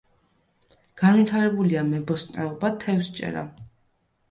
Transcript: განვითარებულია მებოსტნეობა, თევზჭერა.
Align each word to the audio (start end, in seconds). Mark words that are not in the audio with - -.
განვითარებულია 1.01 1.85
მებოსტნეობა, 1.91 2.73
თევზჭერა. 2.87 3.47